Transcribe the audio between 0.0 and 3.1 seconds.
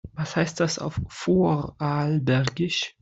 Was heißt das auf Vorarlbergisch?